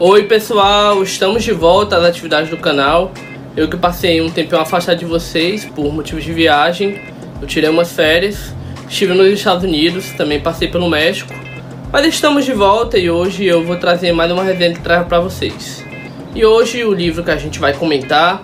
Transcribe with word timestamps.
Oi 0.00 0.24
pessoal, 0.24 1.04
estamos 1.04 1.44
de 1.44 1.52
volta 1.52 1.96
às 1.96 2.02
atividades 2.02 2.50
do 2.50 2.56
canal. 2.56 3.12
Eu 3.56 3.68
que 3.68 3.76
passei 3.76 4.20
um 4.20 4.28
tempinho 4.28 4.60
afastado 4.60 4.98
de 4.98 5.04
vocês 5.04 5.64
por 5.64 5.92
motivos 5.92 6.24
de 6.24 6.32
viagem. 6.32 7.00
Eu 7.40 7.46
tirei 7.46 7.70
umas 7.70 7.92
férias, 7.92 8.52
estive 8.88 9.14
nos 9.14 9.28
Estados 9.28 9.62
Unidos, 9.62 10.10
também 10.16 10.40
passei 10.40 10.66
pelo 10.66 10.90
México. 10.90 11.32
Mas 11.92 12.06
estamos 12.06 12.44
de 12.44 12.52
volta 12.52 12.98
e 12.98 13.08
hoje 13.08 13.44
eu 13.44 13.64
vou 13.64 13.76
trazer 13.76 14.10
mais 14.10 14.32
uma 14.32 14.42
resenha 14.42 14.74
de 14.74 14.80
trás 14.80 15.06
para 15.06 15.20
vocês. 15.20 15.84
E 16.34 16.44
hoje 16.44 16.82
o 16.82 16.92
livro 16.92 17.22
que 17.22 17.30
a 17.30 17.36
gente 17.36 17.60
vai 17.60 17.72
comentar, 17.72 18.42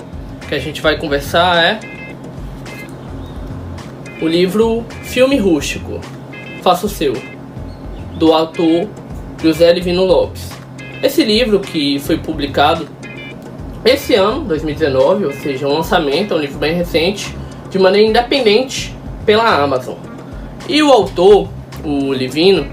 que 0.48 0.54
a 0.54 0.58
gente 0.60 0.80
vai 0.80 0.98
conversar 0.98 1.56
é 1.64 1.80
o 4.22 4.28
livro 4.28 4.84
Filme 5.02 5.36
Rústico, 5.36 6.00
Faça 6.62 6.86
o 6.86 6.88
Seu, 6.88 7.14
do 8.14 8.32
autor 8.32 8.88
José 9.42 9.72
Livino 9.72 10.04
Lopes. 10.04 10.59
Esse 11.02 11.24
livro 11.24 11.60
que 11.60 11.98
foi 11.98 12.18
publicado 12.18 12.86
esse 13.84 14.14
ano, 14.14 14.44
2019, 14.44 15.24
ou 15.24 15.32
seja, 15.32 15.66
um 15.66 15.72
lançamento, 15.72 16.34
é 16.34 16.36
um 16.36 16.40
livro 16.40 16.58
bem 16.58 16.74
recente, 16.74 17.34
de 17.70 17.78
maneira 17.78 18.06
independente 18.06 18.94
pela 19.24 19.48
Amazon. 19.62 19.96
E 20.68 20.82
o 20.82 20.92
autor, 20.92 21.48
o 21.82 22.12
Livino, 22.12 22.66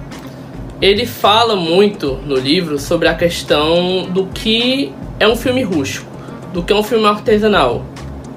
ele 0.82 1.06
fala 1.06 1.56
muito 1.56 2.20
no 2.26 2.36
livro 2.36 2.78
sobre 2.78 3.08
a 3.08 3.16
questão 3.16 4.08
do 4.12 4.26
que 4.26 4.92
é 5.18 5.28
um 5.28 5.36
filme 5.36 5.64
rústico, 5.64 6.12
do 6.54 6.62
que 6.62 6.74
é 6.74 6.76
um 6.76 6.84
filme 6.84 7.06
artesanal. 7.06 7.86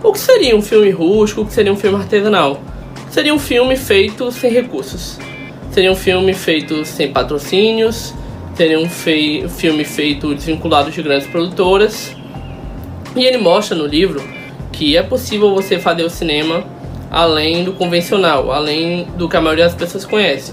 O 0.02 0.12
que 0.12 0.20
seria 0.20 0.56
um 0.56 0.62
filme 0.62 0.90
rústico, 0.90 1.42
o 1.42 1.46
que 1.46 1.52
seria 1.52 1.72
um 1.72 1.76
filme 1.76 1.96
artesanal? 1.96 2.62
Seria 3.10 3.34
um 3.34 3.38
filme 3.40 3.76
feito 3.76 4.30
sem 4.30 4.52
recursos. 4.52 5.18
Seria 5.72 5.90
um 5.90 5.96
filme 5.96 6.32
feito 6.32 6.84
sem 6.84 7.12
patrocínios, 7.12 8.14
seria 8.60 8.78
um 8.78 8.90
fei 8.90 9.48
filme 9.48 9.86
feito 9.86 10.34
desvinculado 10.34 10.90
de 10.90 11.00
grandes 11.00 11.26
produtoras. 11.26 12.14
E 13.16 13.24
ele 13.24 13.38
mostra 13.38 13.74
no 13.74 13.86
livro 13.86 14.22
que 14.70 14.98
é 14.98 15.02
possível 15.02 15.54
você 15.54 15.78
fazer 15.78 16.04
o 16.04 16.10
cinema 16.10 16.62
além 17.10 17.64
do 17.64 17.72
convencional, 17.72 18.52
além 18.52 19.06
do 19.16 19.30
que 19.30 19.36
a 19.38 19.40
maioria 19.40 19.64
das 19.64 19.74
pessoas 19.74 20.04
conhece. 20.04 20.52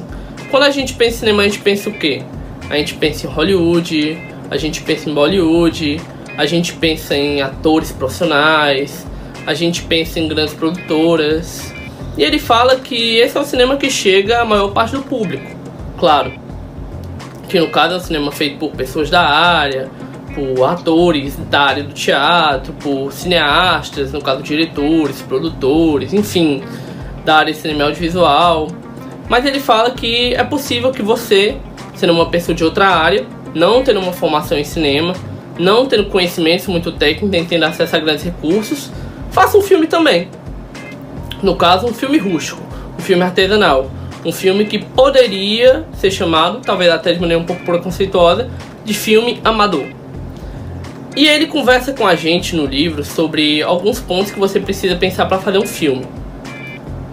Quando 0.50 0.64
a 0.64 0.70
gente 0.70 0.94
pensa 0.94 1.18
em 1.18 1.20
cinema, 1.20 1.44
a 1.44 1.46
gente 1.48 1.60
pensa 1.60 1.90
o 1.90 1.94
quê? 1.94 2.22
A 2.70 2.78
gente 2.78 2.94
pensa 2.94 3.28
em 3.28 3.30
Hollywood, 3.30 4.18
a 4.50 4.56
gente 4.56 4.82
pensa 4.84 5.10
em 5.10 5.14
Bollywood, 5.14 6.02
a 6.38 6.46
gente 6.46 6.74
pensa 6.76 7.14
em 7.14 7.42
atores 7.42 7.92
profissionais, 7.92 9.06
a 9.46 9.54
gente 9.54 9.82
pensa 9.82 10.18
em 10.18 10.30
grandes 10.30 10.54
produtoras. 10.54 11.74
E 12.18 12.24
ele 12.24 12.40
fala 12.40 12.78
que 12.78 13.18
esse 13.18 13.38
é 13.38 13.42
o 13.42 13.44
cinema 13.44 13.76
que 13.76 13.90
chega 13.90 14.40
à 14.40 14.46
maior 14.46 14.70
parte 14.70 14.94
do 14.94 15.02
público, 15.02 15.58
claro 15.98 16.47
que 17.48 17.60
no 17.60 17.70
caso 17.70 17.94
é 17.94 17.98
um 17.98 18.00
cinema 18.00 18.32
feito 18.32 18.58
por 18.58 18.72
pessoas 18.72 19.10
da 19.10 19.22
área, 19.22 19.90
por 20.36 20.66
atores 20.66 21.36
da 21.50 21.62
área 21.62 21.84
do 21.84 21.94
teatro, 21.94 22.74
por 22.74 23.12
cineastas, 23.12 24.12
no 24.12 24.22
caso 24.22 24.44
diretores, 24.44 25.22
produtores, 25.22 26.14
enfim, 26.14 26.62
da 27.26 27.38
área 27.38 27.54
de 27.54 27.60
cinema 27.60 27.86
audiovisual. 27.86 28.68
Mas 29.30 29.46
ele 29.46 29.60
fala 29.60 29.92
que 29.92 30.34
é 30.34 30.44
possível 30.44 30.92
que 30.92 31.02
você, 31.02 31.58
sendo 31.96 32.14
uma 32.14 32.30
pessoa 32.30 32.56
de 32.56 32.64
outra 32.64 32.88
área, 32.88 33.26
não 33.54 33.84
tendo 33.84 34.00
uma 34.00 34.14
formação 34.14 34.58
em 34.58 34.64
cinema, 34.64 35.14
não 35.58 35.86
tendo 35.86 36.06
conhecimentos 36.06 36.68
muito 36.68 36.92
técnicos, 36.92 37.30
nem 37.30 37.46
tendo 37.46 37.64
acesso 37.64 37.96
a 37.96 38.00
grandes 38.00 38.24
recursos, 38.24 38.92
faça 39.32 39.58
um 39.58 39.62
filme 39.62 39.88
também. 39.88 40.30
No 41.42 41.56
caso, 41.56 41.88
um 41.88 41.94
filme 41.94 42.18
rústico, 42.18 42.62
um 42.98 43.02
filme 43.02 43.24
artesanal 43.24 43.90
um 44.28 44.32
filme 44.34 44.66
que 44.66 44.78
poderia 44.78 45.86
ser 45.94 46.12
chamado, 46.12 46.60
talvez 46.60 46.92
até 46.92 47.14
de 47.14 47.20
maneira 47.22 47.42
um 47.42 47.46
pouco 47.46 47.64
preconceituosa, 47.64 48.50
de 48.84 48.94
filme 48.94 49.40
amador. 49.42 49.86
E 51.16 51.26
ele 51.26 51.48
conversa 51.48 51.94
com 51.94 52.06
a 52.06 52.14
gente 52.14 52.54
no 52.54 52.66
livro 52.66 53.06
sobre 53.06 53.64
alguns 53.64 54.02
pontos 54.02 54.30
que 54.30 54.38
você 54.38 54.60
precisa 54.60 54.98
pensar 54.98 55.28
para 55.28 55.38
fazer 55.38 55.60
um 55.60 55.66
filme. 55.66 56.06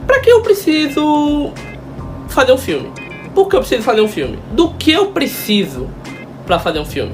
Para 0.08 0.18
que 0.18 0.28
eu 0.28 0.42
preciso 0.42 1.52
fazer 2.28 2.52
um 2.52 2.58
filme? 2.58 2.90
Por 3.32 3.48
que 3.48 3.54
eu 3.54 3.60
preciso 3.60 3.82
fazer 3.82 4.00
um 4.00 4.08
filme? 4.08 4.36
Do 4.50 4.70
que 4.70 4.90
eu 4.90 5.12
preciso 5.12 5.88
para 6.44 6.58
fazer 6.58 6.80
um 6.80 6.84
filme? 6.84 7.12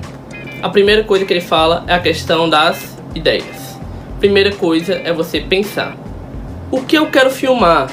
A 0.62 0.71
primeira 0.71 1.05
coisa 1.05 1.27
que 1.27 1.33
ele 1.34 1.43
fala 1.43 1.84
é 1.87 1.93
a 1.93 2.00
questão 2.00 2.49
das 2.49 2.97
ideias. 3.15 3.78
Primeira 4.19 4.53
coisa 4.53 4.94
é 4.94 5.12
você 5.12 5.41
pensar: 5.41 5.94
o 6.71 6.81
que 6.81 6.97
eu 6.97 7.10
quero 7.10 7.31
filmar? 7.31 7.91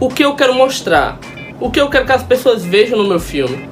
O 0.00 0.08
que 0.08 0.24
eu 0.24 0.34
quero 0.34 0.54
mostrar, 0.54 1.18
o 1.60 1.70
que 1.70 1.78
eu 1.78 1.90
quero 1.90 2.06
que 2.06 2.12
as 2.12 2.22
pessoas 2.22 2.64
vejam 2.64 2.96
no 2.96 3.06
meu 3.06 3.20
filme. 3.20 3.68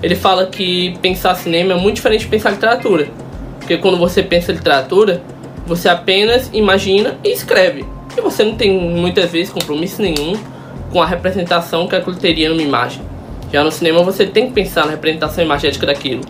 Ele 0.00 0.14
fala 0.14 0.46
que 0.46 0.96
pensar 1.02 1.34
cinema 1.34 1.72
é 1.72 1.76
muito 1.76 1.96
diferente 1.96 2.20
de 2.20 2.28
pensar 2.28 2.50
literatura, 2.50 3.08
porque 3.58 3.76
quando 3.76 3.98
você 3.98 4.22
pensa 4.22 4.52
literatura, 4.52 5.20
você 5.66 5.88
apenas 5.88 6.48
imagina 6.52 7.18
e 7.24 7.32
escreve, 7.32 7.84
e 8.16 8.20
você 8.20 8.44
não 8.44 8.54
tem 8.54 8.78
muitas 8.78 9.32
vezes 9.32 9.52
compromisso 9.52 10.00
nenhum 10.00 10.34
com 10.92 11.02
a 11.02 11.06
representação 11.06 11.88
que 11.88 11.96
aquilo 11.96 12.14
teria 12.14 12.48
numa 12.48 12.62
imagem. 12.62 13.02
Já 13.52 13.64
no 13.64 13.72
cinema 13.72 14.04
você 14.04 14.24
tem 14.24 14.46
que 14.46 14.52
pensar 14.52 14.84
na 14.84 14.92
representação 14.92 15.42
imagética 15.42 15.84
daquilo, 15.84 16.22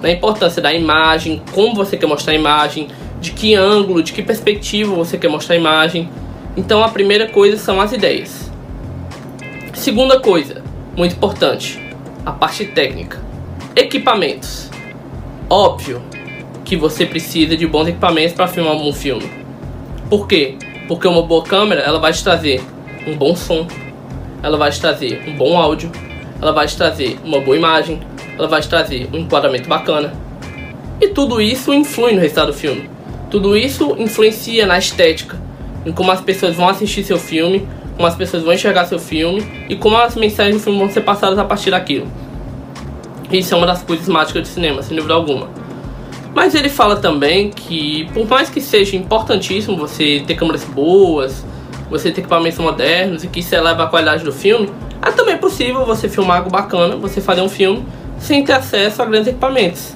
na 0.00 0.12
importância 0.12 0.62
da 0.62 0.72
imagem, 0.72 1.42
como 1.50 1.74
você 1.74 1.96
quer 1.96 2.06
mostrar 2.06 2.32
a 2.32 2.36
imagem, 2.36 2.86
de 3.20 3.32
que 3.32 3.56
ângulo, 3.56 4.04
de 4.04 4.12
que 4.12 4.22
perspectiva 4.22 4.94
você 4.94 5.18
quer 5.18 5.28
mostrar 5.28 5.56
a 5.56 5.58
imagem. 5.58 6.08
Então 6.56 6.84
a 6.84 6.88
primeira 6.88 7.26
coisa 7.26 7.56
são 7.56 7.80
as 7.80 7.92
ideias. 7.92 8.43
Segunda 9.84 10.18
coisa, 10.18 10.62
muito 10.96 11.14
importante, 11.14 11.78
a 12.24 12.32
parte 12.32 12.64
técnica. 12.64 13.20
Equipamentos. 13.76 14.70
Óbvio 15.50 16.02
que 16.64 16.74
você 16.74 17.04
precisa 17.04 17.54
de 17.54 17.66
bons 17.66 17.88
equipamentos 17.88 18.32
para 18.32 18.48
filmar 18.48 18.72
um 18.72 18.94
filme. 18.94 19.30
Por 20.08 20.26
quê? 20.26 20.56
Porque 20.88 21.06
uma 21.06 21.20
boa 21.20 21.42
câmera 21.42 21.82
ela 21.82 21.98
vai 21.98 22.14
te 22.14 22.24
trazer 22.24 22.62
um 23.06 23.14
bom 23.14 23.36
som, 23.36 23.66
ela 24.42 24.56
vai 24.56 24.70
te 24.70 24.80
trazer 24.80 25.22
um 25.28 25.36
bom 25.36 25.58
áudio, 25.58 25.92
ela 26.40 26.52
vai 26.52 26.66
te 26.66 26.78
trazer 26.78 27.18
uma 27.22 27.40
boa 27.40 27.54
imagem, 27.54 28.00
ela 28.38 28.48
vai 28.48 28.62
te 28.62 28.70
trazer 28.70 29.10
um 29.12 29.18
enquadramento 29.18 29.68
bacana. 29.68 30.14
E 30.98 31.08
tudo 31.08 31.42
isso 31.42 31.74
influi 31.74 32.14
no 32.14 32.22
resultado 32.22 32.52
do 32.52 32.54
filme. 32.54 32.88
Tudo 33.30 33.54
isso 33.54 33.94
influencia 33.98 34.64
na 34.64 34.78
estética, 34.78 35.38
em 35.84 35.92
como 35.92 36.10
as 36.10 36.22
pessoas 36.22 36.56
vão 36.56 36.70
assistir 36.70 37.04
seu 37.04 37.18
filme 37.18 37.68
como 37.96 38.06
as 38.06 38.14
pessoas 38.14 38.42
vão 38.42 38.52
enxergar 38.52 38.86
seu 38.86 38.98
filme 38.98 39.66
e 39.68 39.76
como 39.76 39.96
as 39.96 40.16
mensagens 40.16 40.56
do 40.56 40.62
filme 40.62 40.78
vão 40.78 40.90
ser 40.90 41.02
passadas 41.02 41.38
a 41.38 41.44
partir 41.44 41.70
daquilo. 41.70 42.06
Isso 43.30 43.54
é 43.54 43.56
uma 43.56 43.66
das 43.66 43.82
coisas 43.82 44.08
mágicas 44.08 44.42
do 44.42 44.48
cinema, 44.48 44.82
sem 44.82 44.96
dúvida 44.96 45.14
alguma. 45.14 45.48
Mas 46.34 46.54
ele 46.54 46.68
fala 46.68 46.96
também 46.96 47.50
que, 47.50 48.08
por 48.12 48.28
mais 48.28 48.50
que 48.50 48.60
seja 48.60 48.96
importantíssimo 48.96 49.76
você 49.76 50.22
ter 50.26 50.34
câmeras 50.34 50.64
boas, 50.64 51.44
você 51.88 52.10
ter 52.10 52.20
equipamentos 52.22 52.58
modernos 52.58 53.22
e 53.22 53.28
que 53.28 53.40
isso 53.40 53.54
eleva 53.54 53.84
a 53.84 53.86
qualidade 53.86 54.24
do 54.24 54.32
filme, 54.32 54.68
é 55.00 55.12
também 55.12 55.36
possível 55.38 55.84
você 55.84 56.08
filmar 56.08 56.38
algo 56.38 56.50
bacana, 56.50 56.96
você 56.96 57.20
fazer 57.20 57.40
um 57.40 57.48
filme 57.48 57.84
sem 58.18 58.44
ter 58.44 58.54
acesso 58.54 59.00
a 59.02 59.04
grandes 59.04 59.28
equipamentos. 59.28 59.94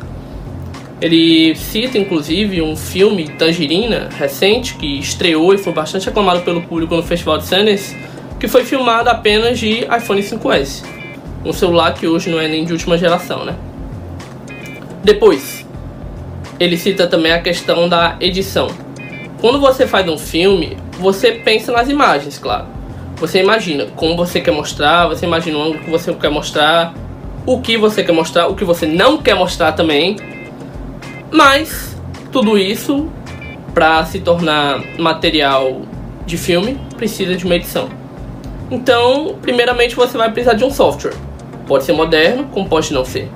Ele 1.01 1.55
cita 1.55 1.97
inclusive 1.97 2.61
um 2.61 2.77
filme 2.77 3.29
Tangerina 3.29 4.09
recente 4.19 4.75
que 4.75 4.99
estreou 4.99 5.55
e 5.55 5.59
foi 5.59 5.73
bastante 5.73 6.09
aclamado 6.09 6.41
pelo 6.41 6.61
público 6.63 6.97
no 6.97 7.03
Festival 7.03 7.39
de 7.39 7.47
Sundance, 7.47 7.97
que 8.41 8.49
foi 8.49 8.65
filmado 8.65 9.09
apenas 9.09 9.59
de 9.59 9.85
iPhone 9.85 10.21
5S, 10.21 10.85
um 11.45 11.53
celular 11.53 11.95
que 11.95 12.07
hoje 12.07 12.31
não 12.31 12.41
é 12.41 12.49
nem 12.49 12.65
de 12.65 12.73
última 12.73 12.99
geração, 12.99 13.45
né? 13.45 13.55
Depois, 15.05 15.65
ele 16.59 16.77
cita 16.77 17.07
também 17.07 17.31
a 17.31 17.41
questão 17.41 17.89
da 17.89 18.17
edição. 18.21 18.69
Quando 19.41 19.61
você 19.61 19.87
faz 19.87 20.09
um 20.09 20.19
filme, 20.19 20.77
você 20.99 21.31
pensa 21.31 21.71
nas 21.71 21.89
imagens, 21.89 22.39
claro. 22.39 22.67
Você 23.17 23.41
imagina 23.41 23.87
como 23.95 24.17
você 24.17 24.41
quer 24.41 24.51
mostrar, 24.51 25.07
você 25.07 25.27
imagina 25.27 25.59
o 25.59 25.63
ângulo 25.63 25.79
que 25.79 25.91
você 25.91 26.13
quer 26.13 26.31
mostrar, 26.31 26.93
o 27.47 27.61
que 27.61 27.77
você 27.77 28.03
quer 28.03 28.13
mostrar, 28.13 28.49
o 28.49 28.57
que 28.57 28.65
você 28.65 28.85
não 28.85 29.19
quer 29.19 29.35
mostrar 29.35 29.73
também 29.73 30.17
mas 31.31 31.97
tudo 32.33 32.59
isso 32.59 33.09
para 33.75 34.05
se 34.05 34.21
tornar 34.21 34.83
material 34.99 35.83
de 36.27 36.37
filme 36.37 36.79
precisa 36.97 37.37
de 37.37 37.45
uma 37.45 37.57
edição. 37.57 37.89
Então, 38.71 39.37
primeiramente 39.41 39.95
você 39.95 40.19
vai 40.19 40.31
precisar 40.31 40.55
de 40.55 40.65
um 40.65 40.71
software. 40.71 41.15
Pode 41.67 41.85
ser 41.85 41.93
moderno, 41.93 42.45
como 42.53 42.69
pode 42.69 42.93
não 42.93 43.05
ser. 43.05 43.31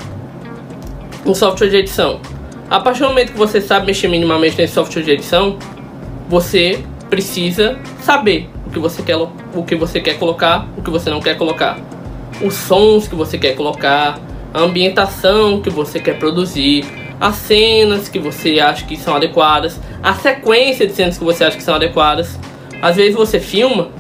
Um 1.25 1.35
software 1.35 1.69
de 1.69 1.77
edição. 1.77 2.21
A 2.69 2.81
partir 2.81 3.01
do 3.01 3.09
momento 3.09 3.33
que 3.33 3.39
você 3.39 3.61
sabe 3.61 3.87
mexer 3.87 4.09
minimamente 4.09 4.57
nesse 4.57 4.75
software 4.75 5.03
de 5.03 5.11
edição, 5.11 5.59
você 6.29 6.83
precisa 7.09 7.79
saber 8.01 8.49
o 8.67 8.71
que 8.71 8.79
você 8.79 9.03
quer, 9.03 9.17
o 9.17 9.63
que 9.63 9.75
você 9.75 10.01
quer 10.01 10.19
colocar, 10.19 10.67
o 10.77 10.83
que 10.83 10.91
você 10.91 11.11
não 11.11 11.21
quer 11.21 11.37
colocar. 11.37 11.79
Os 12.43 12.55
sons 12.55 13.07
que 13.07 13.15
você 13.15 13.39
quer 13.39 13.55
colocar, 13.55 14.19
a 14.53 14.61
ambientação 14.61 15.61
que 15.61 15.71
você 15.71 16.01
quer 16.01 16.19
produzir, 16.19 16.85
as 17.23 17.37
cenas 17.37 18.09
que 18.09 18.19
você 18.19 18.59
acha 18.59 18.85
que 18.85 18.97
são 18.97 19.15
adequadas, 19.15 19.79
a 20.03 20.13
sequência 20.13 20.89
de 20.89 20.93
cenas 20.93 21.17
que 21.17 21.23
você 21.23 21.45
acha 21.45 21.57
que 21.57 21.63
são 21.63 21.77
adequadas. 21.77 22.37
Às 22.83 22.97
vezes 22.97 23.15
você 23.15 23.39
filma 23.39 23.91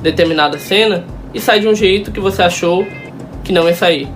determinada 0.00 0.58
cena 0.58 1.04
e 1.34 1.38
sai 1.38 1.60
de 1.60 1.68
um 1.68 1.74
jeito 1.74 2.10
que 2.10 2.18
você 2.18 2.40
achou 2.42 2.86
que 3.44 3.52
não 3.52 3.68
ia 3.68 3.74
sair. 3.74 4.08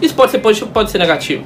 Isso 0.00 0.14
pode 0.14 0.30
ser 0.30 0.38
positivo, 0.38 0.70
pode 0.70 0.92
ser 0.92 0.98
negativo. 0.98 1.42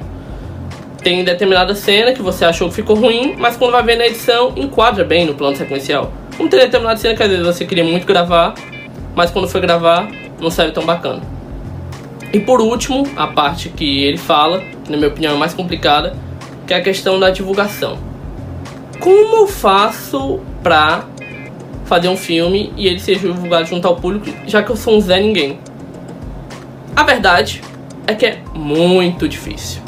tem 1.01 1.23
determinada 1.23 1.73
cena 1.73 2.13
que 2.13 2.21
você 2.21 2.45
achou 2.45 2.69
que 2.69 2.75
ficou 2.75 2.95
ruim, 2.95 3.35
mas 3.35 3.57
quando 3.57 3.71
vai 3.71 3.81
ver 3.81 3.97
na 3.97 4.05
edição, 4.05 4.53
enquadra 4.55 5.03
bem 5.03 5.25
no 5.25 5.33
plano 5.33 5.55
sequencial. 5.57 6.13
Como 6.37 6.47
tem 6.49 6.59
determinada 6.59 6.97
cena 6.97 7.15
que 7.15 7.23
às 7.23 7.29
vezes 7.29 7.43
você 7.43 7.65
queria 7.65 7.83
muito 7.83 8.05
gravar, 8.05 8.53
mas 9.15 9.31
quando 9.31 9.47
foi 9.47 9.59
gravar, 9.59 10.07
não 10.39 10.51
saiu 10.51 10.71
tão 10.71 10.85
bacana. 10.85 11.23
E 12.31 12.39
por 12.39 12.61
último, 12.61 13.07
a 13.15 13.25
parte 13.25 13.69
que 13.69 14.03
ele 14.03 14.17
fala, 14.17 14.61
que 14.85 14.91
na 14.91 14.97
minha 14.97 15.09
opinião 15.09 15.33
é 15.33 15.37
mais 15.37 15.55
complicada, 15.55 16.15
que 16.65 16.73
é 16.73 16.77
a 16.77 16.81
questão 16.81 17.19
da 17.19 17.29
divulgação. 17.29 17.97
Como 18.99 19.35
eu 19.37 19.47
faço 19.47 20.39
pra 20.61 21.05
fazer 21.85 22.07
um 22.07 22.17
filme 22.17 22.71
e 22.77 22.87
ele 22.87 22.99
seja 22.99 23.27
divulgado 23.27 23.65
junto 23.65 23.87
ao 23.87 23.95
público, 23.95 24.25
já 24.47 24.63
que 24.63 24.71
eu 24.71 24.75
sou 24.75 24.95
um 24.95 25.01
Zé 25.01 25.19
Ninguém? 25.19 25.59
A 26.95 27.03
verdade 27.03 27.61
é 28.07 28.13
que 28.13 28.25
é 28.25 28.39
muito 28.53 29.27
difícil. 29.27 29.81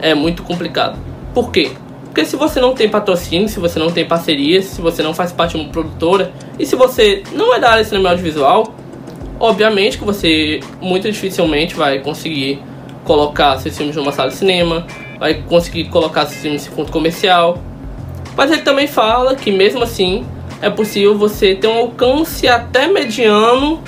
É 0.00 0.14
muito 0.14 0.42
complicado. 0.42 0.98
Por 1.34 1.50
quê? 1.50 1.72
Porque 2.06 2.24
se 2.24 2.36
você 2.36 2.60
não 2.60 2.74
tem 2.74 2.88
patrocínio, 2.88 3.48
se 3.48 3.60
você 3.60 3.78
não 3.78 3.90
tem 3.90 4.06
parcerias, 4.06 4.64
se 4.64 4.80
você 4.80 5.02
não 5.02 5.12
faz 5.12 5.32
parte 5.32 5.56
de 5.56 5.62
uma 5.62 5.70
produtora 5.70 6.32
e 6.58 6.64
se 6.64 6.74
você 6.74 7.22
não 7.32 7.54
é 7.54 7.60
da 7.60 7.70
área 7.70 7.82
de 7.82 7.90
cinema 7.90 8.08
audiovisual, 8.10 8.74
obviamente 9.38 9.98
que 9.98 10.04
você 10.04 10.60
muito 10.80 11.10
dificilmente 11.10 11.74
vai 11.74 11.98
conseguir 11.98 12.62
colocar 13.04 13.58
seus 13.58 13.76
filmes 13.76 13.94
numa 13.96 14.12
sala 14.12 14.30
de 14.30 14.36
cinema, 14.36 14.86
vai 15.18 15.34
conseguir 15.34 15.84
colocar 15.84 16.26
seus 16.26 16.40
filmes 16.40 16.62
em 16.62 16.64
circuito 16.64 16.92
comercial. 16.92 17.58
Mas 18.36 18.50
ele 18.50 18.62
também 18.62 18.86
fala 18.86 19.34
que 19.34 19.50
mesmo 19.50 19.82
assim 19.82 20.26
é 20.60 20.70
possível 20.70 21.16
você 21.16 21.54
ter 21.54 21.68
um 21.68 21.78
alcance 21.78 22.46
até 22.48 22.86
mediano 22.86 23.82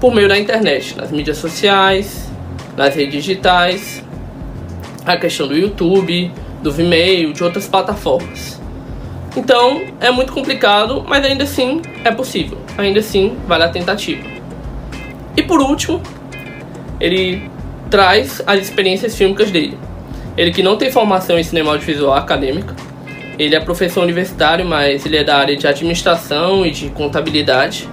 por 0.00 0.14
meio 0.14 0.28
da 0.28 0.38
internet, 0.38 0.96
nas 0.96 1.10
mídias 1.10 1.38
sociais, 1.38 2.30
nas 2.76 2.94
redes 2.94 3.14
digitais, 3.14 4.02
a 5.06 5.16
questão 5.16 5.46
do 5.46 5.56
YouTube, 5.56 6.30
do 6.62 6.72
Vimeo, 6.72 7.32
de 7.32 7.42
outras 7.42 7.66
plataformas. 7.66 8.60
Então 9.36 9.82
é 10.00 10.10
muito 10.10 10.32
complicado, 10.32 11.04
mas 11.06 11.24
ainda 11.24 11.44
assim 11.44 11.80
é 12.04 12.10
possível, 12.10 12.58
ainda 12.76 13.00
assim 13.00 13.36
vale 13.46 13.64
a 13.64 13.68
tentativa. 13.68 14.22
E 15.36 15.42
por 15.42 15.60
último, 15.60 16.02
ele 17.00 17.50
traz 17.90 18.42
as 18.46 18.60
experiências 18.60 19.16
fílmicas 19.16 19.50
dele. 19.50 19.78
Ele 20.36 20.50
que 20.50 20.62
não 20.62 20.76
tem 20.76 20.90
formação 20.90 21.38
em 21.38 21.42
cinema 21.42 21.72
audiovisual 21.72 22.14
acadêmica, 22.14 22.74
ele 23.38 23.54
é 23.54 23.60
professor 23.60 24.02
universitário, 24.02 24.64
mas 24.64 25.04
ele 25.04 25.16
é 25.16 25.24
da 25.24 25.36
área 25.36 25.56
de 25.56 25.66
administração 25.66 26.64
e 26.64 26.70
de 26.70 26.88
contabilidade 26.90 27.88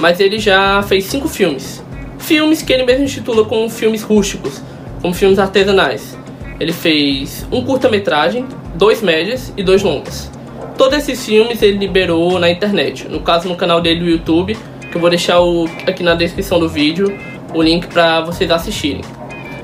mas 0.00 0.18
ele 0.18 0.38
já 0.38 0.82
fez 0.82 1.04
cinco 1.04 1.28
filmes. 1.28 1.84
Filmes 2.18 2.62
que 2.62 2.72
ele 2.72 2.84
mesmo 2.84 3.04
intitula 3.04 3.44
como 3.44 3.68
filmes 3.68 4.02
rústicos, 4.02 4.60
como 5.00 5.14
filmes 5.14 5.38
artesanais. 5.38 6.18
Ele 6.58 6.72
fez 6.72 7.46
um 7.52 7.62
curta-metragem, 7.62 8.46
dois 8.74 9.02
médias 9.02 9.52
e 9.56 9.62
dois 9.62 9.82
longas. 9.82 10.30
Todos 10.76 10.98
esses 10.98 11.24
filmes 11.24 11.62
ele 11.62 11.76
liberou 11.76 12.38
na 12.38 12.50
internet, 12.50 13.06
no 13.08 13.20
caso 13.20 13.48
no 13.48 13.56
canal 13.56 13.80
dele 13.80 14.00
do 14.00 14.06
YouTube, 14.06 14.56
que 14.90 14.96
eu 14.96 15.00
vou 15.00 15.10
deixar 15.10 15.40
o, 15.40 15.66
aqui 15.86 16.02
na 16.02 16.14
descrição 16.14 16.58
do 16.58 16.68
vídeo 16.68 17.16
o 17.54 17.62
link 17.62 17.86
para 17.86 18.22
vocês 18.22 18.50
assistirem. 18.50 19.02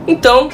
Então, 0.06 0.50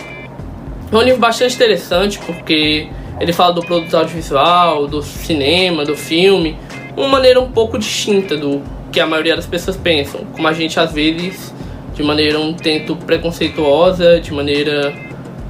é 0.93 0.97
um 0.97 1.03
livro 1.03 1.21
bastante 1.21 1.55
interessante 1.55 2.19
porque 2.19 2.87
ele 3.19 3.33
fala 3.33 3.53
do 3.53 3.63
produto 3.63 3.97
audiovisual, 3.97 4.87
do 4.87 5.03
cinema, 5.03 5.85
do 5.85 5.97
filme, 5.97 6.57
uma 6.97 7.09
maneira 7.09 7.41
um 7.41 7.51
pouco 7.51 7.79
distinta 7.79 8.37
do 8.37 8.63
que 8.91 9.01
a 9.01 9.07
maioria 9.07 9.35
das 9.35 9.47
pessoas 9.47 9.77
pensam, 9.77 10.21
como 10.33 10.47
a 10.47 10.53
gente 10.53 10.79
às 10.79 10.93
vezes 10.93 11.55
de 11.95 12.03
maneira 12.03 12.39
um 12.39 12.53
tanto 12.53 12.97
preconceituosa, 12.97 14.21
de 14.21 14.33
maneira 14.33 14.95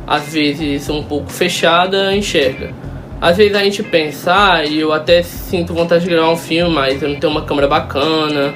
às 0.06 0.32
vezes 0.32 0.88
um 0.88 1.02
pouco 1.02 1.30
fechada, 1.30 2.14
enxerga. 2.14 2.72
Às 3.20 3.36
vezes 3.36 3.54
a 3.54 3.62
gente 3.62 3.82
pensa, 3.84 4.32
ah, 4.34 4.66
eu 4.66 4.92
até 4.92 5.22
sinto 5.22 5.72
vontade 5.72 6.04
de 6.04 6.10
gravar 6.10 6.30
um 6.30 6.36
filme, 6.36 6.74
mas 6.74 7.02
eu 7.02 7.08
não 7.08 7.20
tenho 7.20 7.32
uma 7.32 7.42
câmera 7.42 7.68
bacana, 7.68 8.52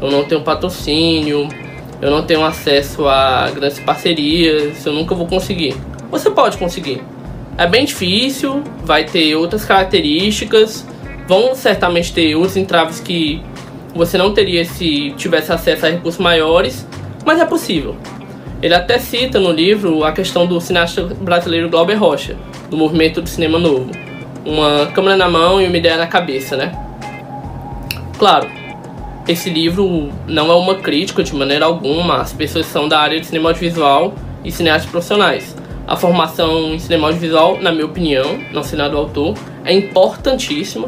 eu 0.00 0.10
não 0.10 0.24
tenho 0.24 0.40
patrocínio, 0.42 1.48
eu 2.00 2.10
não 2.10 2.22
tenho 2.22 2.44
acesso 2.44 3.06
a 3.08 3.50
grandes 3.54 3.78
parcerias, 3.78 4.84
eu 4.84 4.92
nunca 4.92 5.14
vou 5.14 5.26
conseguir. 5.26 5.76
Você 6.10 6.30
pode 6.30 6.56
conseguir. 6.56 7.02
É 7.56 7.66
bem 7.66 7.84
difícil, 7.84 8.62
vai 8.84 9.04
ter 9.04 9.34
outras 9.34 9.64
características, 9.64 10.86
vão 11.26 11.54
certamente 11.54 12.12
ter 12.12 12.34
outros 12.34 12.56
entraves 12.56 13.00
que 13.00 13.42
você 13.94 14.16
não 14.16 14.32
teria 14.32 14.64
se 14.64 15.12
tivesse 15.16 15.52
acesso 15.52 15.86
a 15.86 15.90
recursos 15.90 16.20
maiores, 16.20 16.86
mas 17.24 17.40
é 17.40 17.44
possível. 17.44 17.96
Ele 18.62 18.74
até 18.74 18.98
cita 18.98 19.38
no 19.38 19.52
livro 19.52 20.04
a 20.04 20.12
questão 20.12 20.46
do 20.46 20.60
cineasta 20.60 21.02
brasileiro 21.02 21.68
Glauber 21.68 21.94
Rocha, 21.94 22.36
do 22.70 22.76
movimento 22.76 23.20
do 23.20 23.28
cinema 23.28 23.58
novo. 23.58 23.90
Uma 24.44 24.86
câmera 24.86 25.16
na 25.16 25.28
mão 25.28 25.60
e 25.60 25.66
uma 25.66 25.76
ideia 25.76 25.96
na 25.96 26.06
cabeça, 26.06 26.56
né? 26.56 26.72
Claro, 28.18 28.48
esse 29.28 29.50
livro 29.50 30.10
não 30.26 30.50
é 30.50 30.54
uma 30.54 30.76
crítica 30.76 31.22
de 31.22 31.34
maneira 31.34 31.66
alguma 31.66 32.20
às 32.20 32.32
pessoas 32.32 32.66
são 32.66 32.88
da 32.88 32.98
área 32.98 33.20
de 33.20 33.26
cinema 33.26 33.50
audiovisual 33.50 34.14
e 34.44 34.50
cineastas 34.50 34.90
profissionais. 34.90 35.54
A 35.88 35.96
formação 35.96 36.74
em 36.74 36.78
cinema 36.78 37.06
audiovisual, 37.06 37.58
na 37.62 37.72
minha 37.72 37.86
opinião, 37.86 38.38
não 38.52 38.62
sei 38.62 38.78
do 38.78 38.98
autor, 38.98 39.34
é 39.64 39.72
importantíssima. 39.72 40.86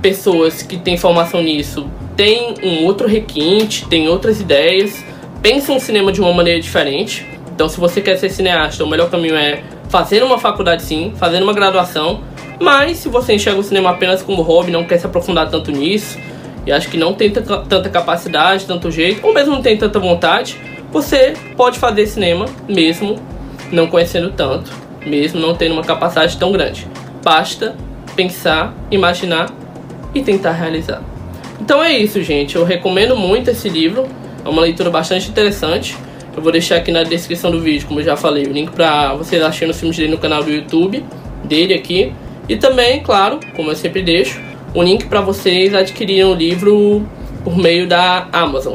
Pessoas 0.00 0.62
que 0.62 0.78
têm 0.78 0.96
formação 0.96 1.42
nisso 1.42 1.86
tem 2.16 2.54
um 2.62 2.86
outro 2.86 3.06
requinte, 3.06 3.86
tem 3.88 4.08
outras 4.08 4.40
ideias, 4.40 5.04
pensa 5.42 5.70
um 5.70 5.78
cinema 5.78 6.10
de 6.10 6.22
uma 6.22 6.32
maneira 6.32 6.58
diferente. 6.58 7.26
Então, 7.54 7.68
se 7.68 7.78
você 7.78 8.00
quer 8.00 8.16
ser 8.16 8.30
cineasta, 8.30 8.82
o 8.82 8.86
melhor 8.86 9.10
caminho 9.10 9.36
é 9.36 9.62
fazer 9.90 10.22
uma 10.22 10.38
faculdade 10.38 10.82
sim, 10.82 11.12
fazer 11.16 11.42
uma 11.42 11.52
graduação. 11.52 12.22
Mas 12.58 12.96
se 12.96 13.10
você 13.10 13.34
enxerga 13.34 13.60
o 13.60 13.62
cinema 13.62 13.90
apenas 13.90 14.22
como 14.22 14.40
hobby, 14.40 14.70
não 14.70 14.84
quer 14.84 14.96
se 14.96 15.04
aprofundar 15.04 15.50
tanto 15.50 15.70
nisso, 15.70 16.18
e 16.64 16.72
acha 16.72 16.88
que 16.88 16.96
não 16.96 17.12
tem 17.12 17.30
tanta 17.30 17.90
capacidade, 17.90 18.64
tanto 18.64 18.90
jeito, 18.90 19.26
ou 19.26 19.34
mesmo 19.34 19.52
não 19.52 19.60
tem 19.60 19.76
tanta 19.76 19.98
vontade, 19.98 20.58
você 20.90 21.34
pode 21.54 21.78
fazer 21.78 22.06
cinema 22.06 22.46
mesmo 22.66 23.16
não 23.74 23.86
conhecendo 23.86 24.30
tanto, 24.30 24.70
mesmo 25.04 25.40
não 25.40 25.54
tendo 25.54 25.72
uma 25.72 25.82
capacidade 25.82 26.36
tão 26.36 26.52
grande. 26.52 26.86
Basta 27.24 27.74
pensar, 28.14 28.74
imaginar 28.90 29.50
e 30.14 30.22
tentar 30.22 30.52
realizar. 30.52 31.02
Então 31.60 31.82
é 31.82 31.96
isso, 31.96 32.22
gente. 32.22 32.56
Eu 32.56 32.64
recomendo 32.64 33.16
muito 33.16 33.50
esse 33.50 33.68
livro. 33.68 34.06
É 34.44 34.48
uma 34.48 34.62
leitura 34.62 34.90
bastante 34.90 35.28
interessante. 35.28 35.96
Eu 36.36 36.42
vou 36.42 36.50
deixar 36.50 36.76
aqui 36.76 36.90
na 36.90 37.02
descrição 37.02 37.50
do 37.50 37.60
vídeo, 37.60 37.86
como 37.86 38.00
eu 38.00 38.04
já 38.04 38.16
falei, 38.16 38.44
o 38.44 38.52
link 38.52 38.70
para 38.70 39.14
vocês 39.14 39.42
acharem 39.42 39.70
os 39.70 39.78
filmes 39.78 39.96
dele 39.96 40.10
no 40.10 40.18
canal 40.18 40.42
do 40.42 40.50
YouTube 40.50 41.04
dele 41.44 41.74
aqui. 41.74 42.12
E 42.48 42.56
também, 42.56 43.00
claro, 43.00 43.38
como 43.54 43.70
eu 43.70 43.76
sempre 43.76 44.02
deixo, 44.02 44.40
o 44.74 44.82
link 44.82 45.06
para 45.06 45.20
vocês 45.20 45.74
adquirirem 45.74 46.24
o 46.24 46.34
livro 46.34 47.06
por 47.44 47.56
meio 47.56 47.86
da 47.86 48.26
Amazon. 48.32 48.74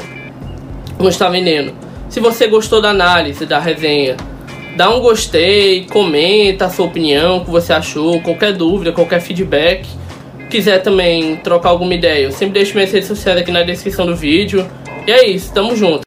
Não 0.99 1.09
está 1.09 1.29
vendendo. 1.29 1.73
Se 2.09 2.19
você 2.19 2.47
gostou 2.47 2.81
da 2.81 2.91
análise, 2.91 3.45
da 3.45 3.59
resenha, 3.59 4.15
dá 4.77 4.91
um 4.95 5.01
gostei, 5.01 5.85
comenta 5.85 6.65
a 6.65 6.69
sua 6.69 6.85
opinião, 6.85 7.37
o 7.37 7.45
que 7.45 7.49
você 7.49 7.73
achou, 7.73 8.21
qualquer 8.21 8.53
dúvida, 8.53 8.91
qualquer 8.91 9.19
feedback 9.19 9.87
quiser 10.51 10.81
também 10.81 11.35
trocar 11.37 11.69
alguma 11.69 11.93
ideia, 11.93 12.25
eu 12.25 12.31
sempre 12.31 12.53
deixo 12.53 12.73
minhas 12.75 12.91
redes 12.91 13.07
sociais 13.07 13.39
aqui 13.39 13.51
na 13.51 13.63
descrição 13.63 14.05
do 14.05 14.15
vídeo. 14.15 14.65
E 15.05 15.11
é 15.11 15.27
isso, 15.27 15.51
tamo 15.53 15.75
junto. 15.75 16.05